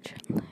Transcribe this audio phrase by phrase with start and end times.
[0.00, 0.49] замечательная.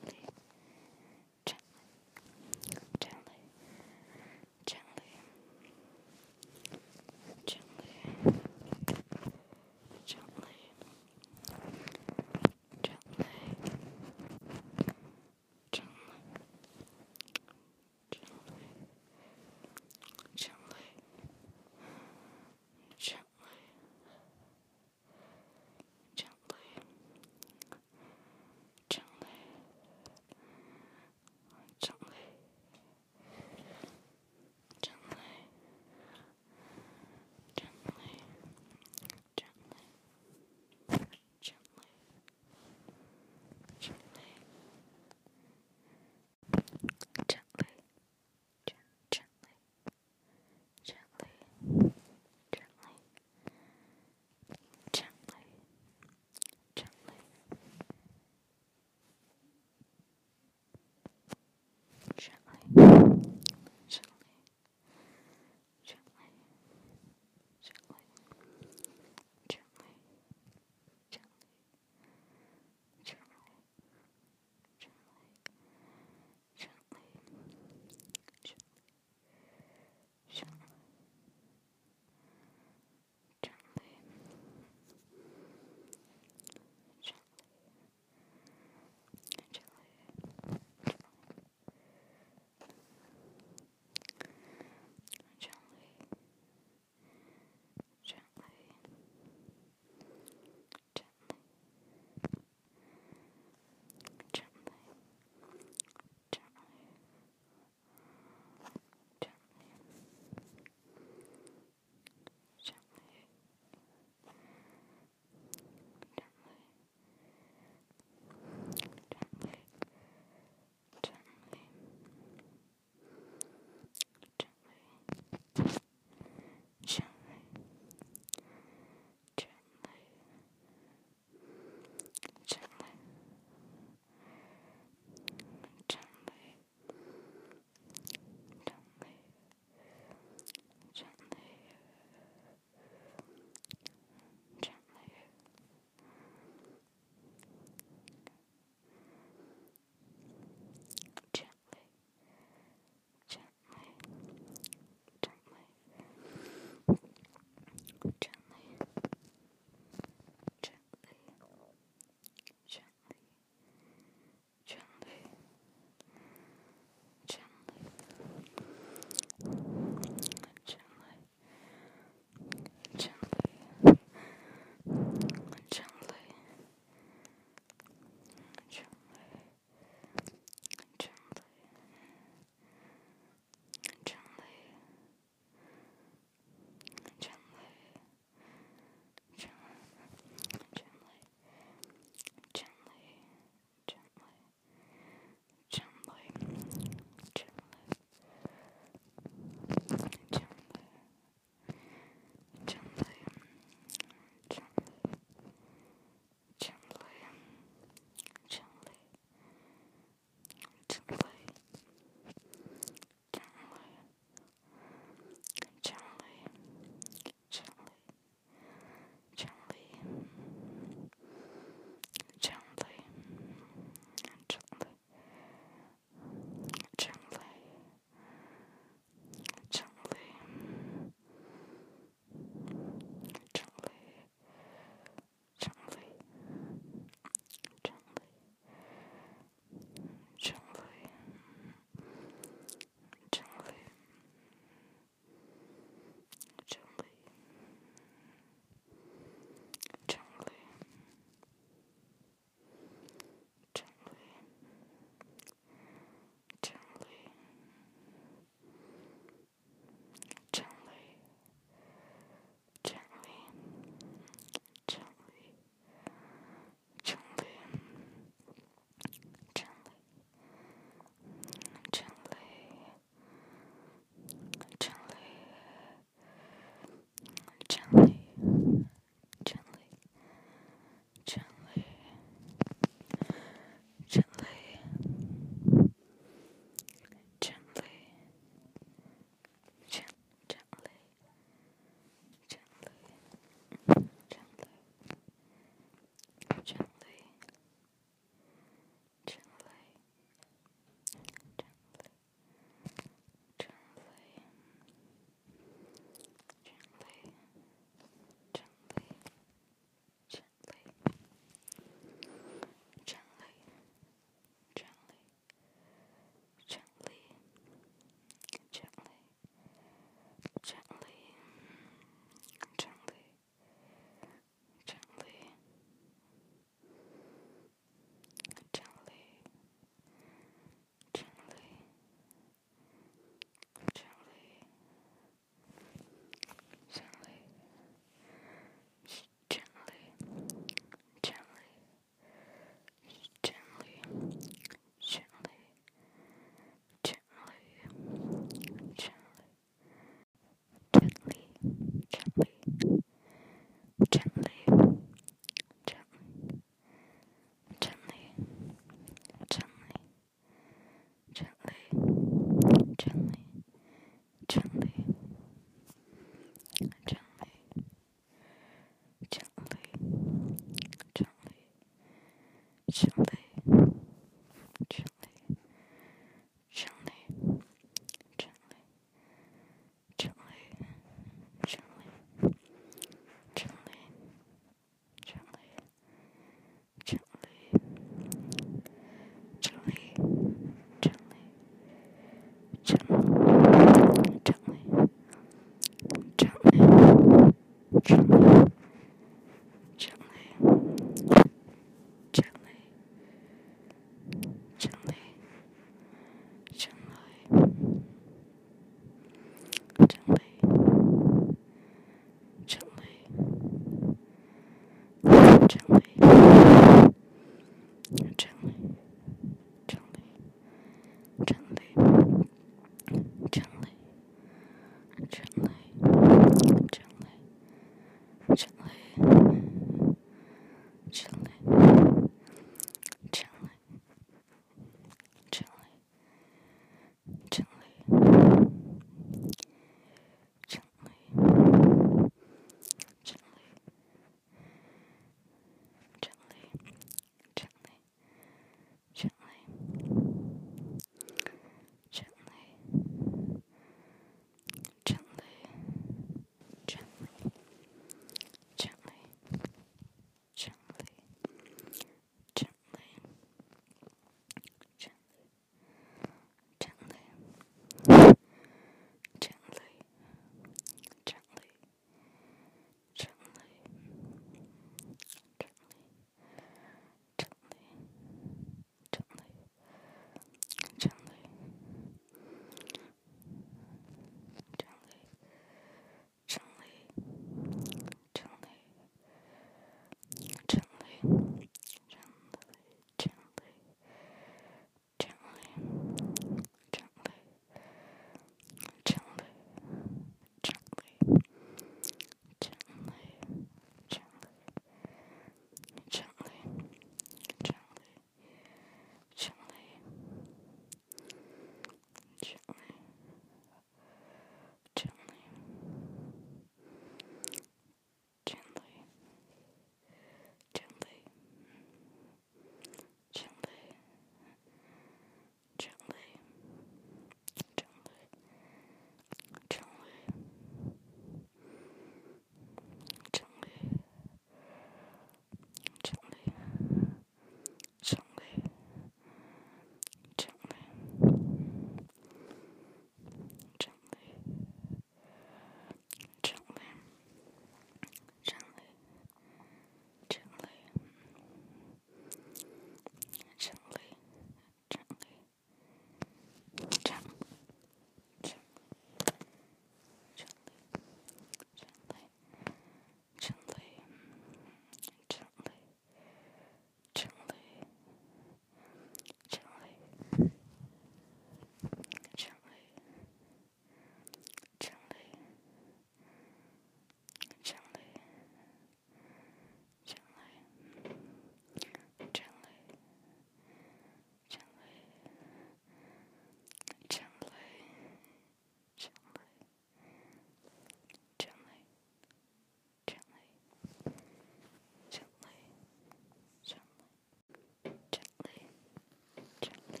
[599.61, 600.00] Tschüss.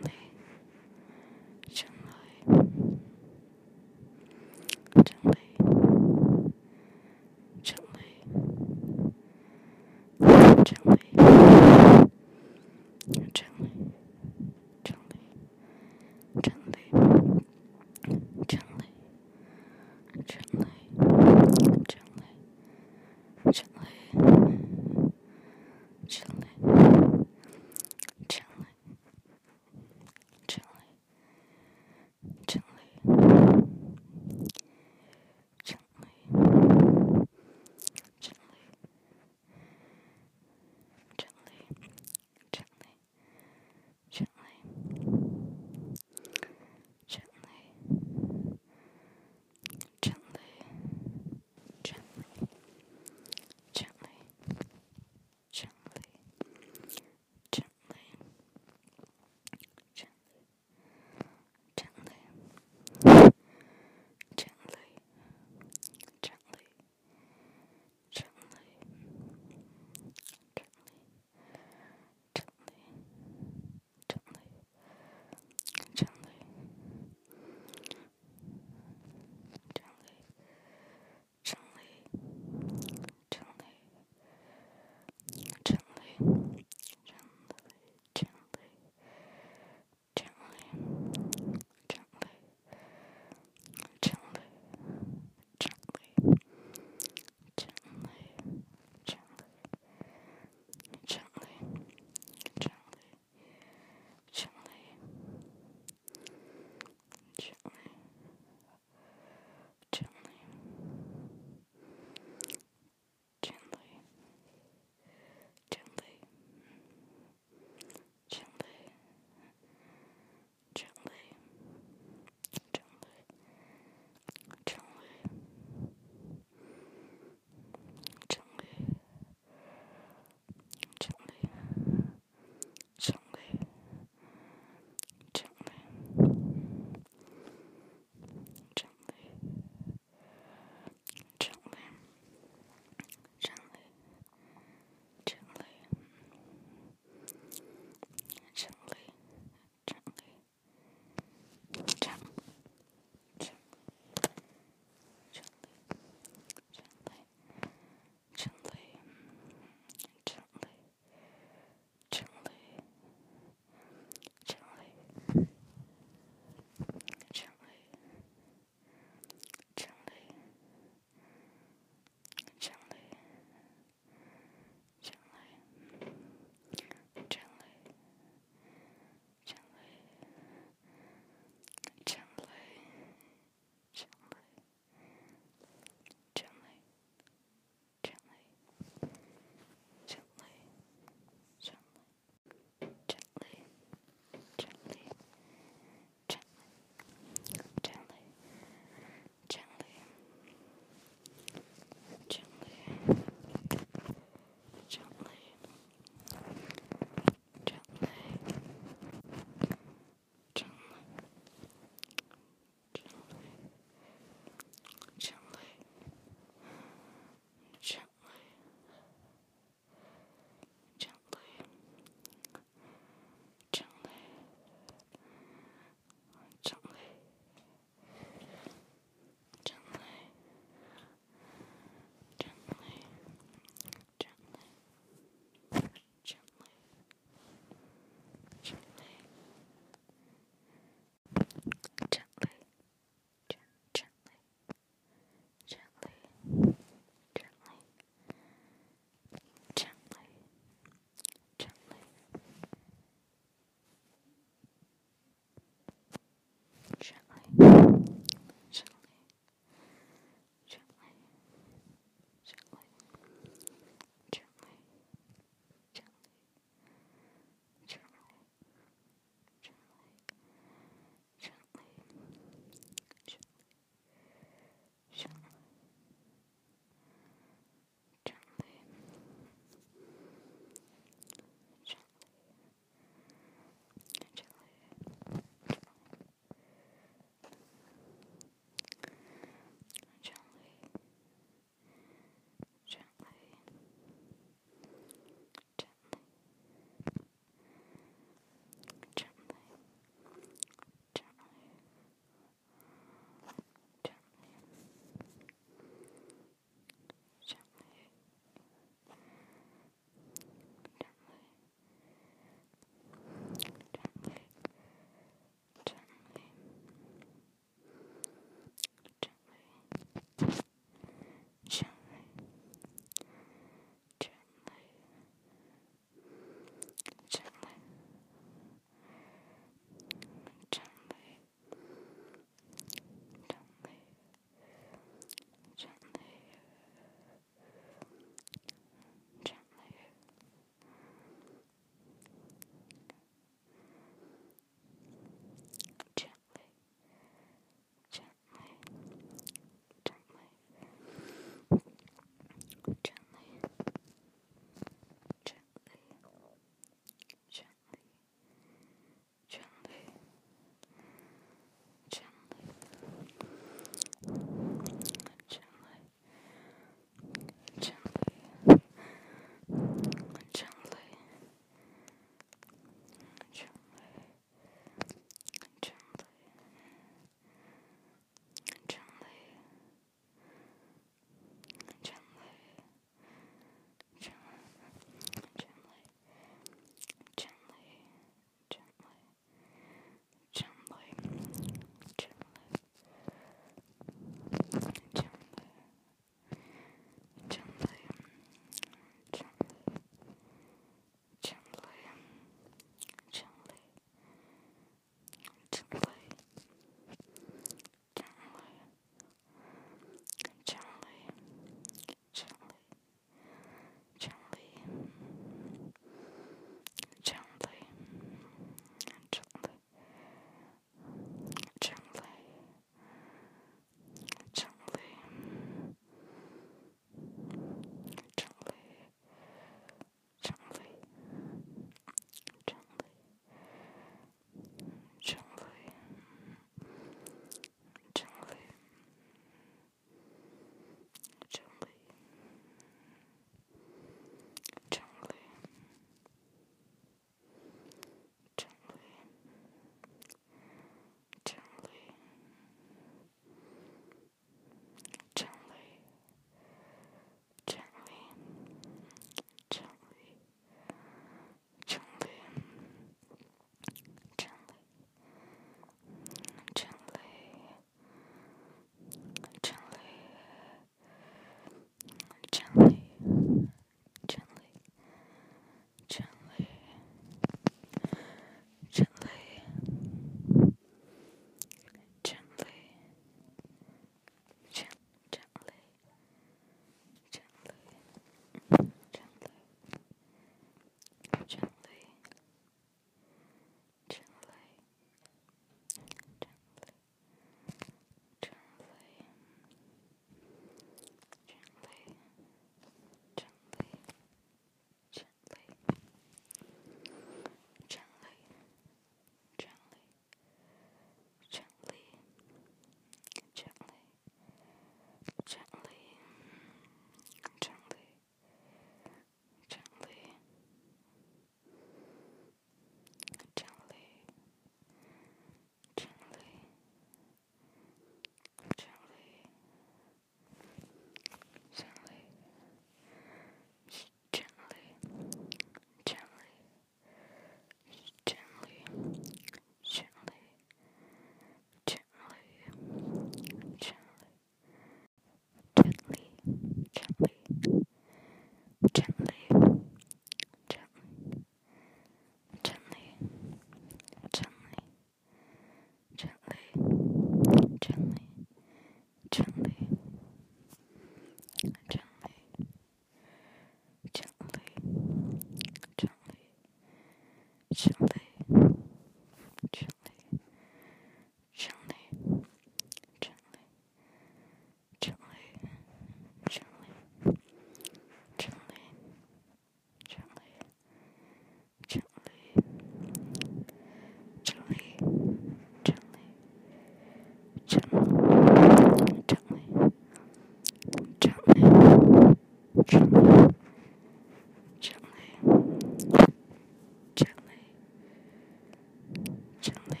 [599.61, 600.00] gently.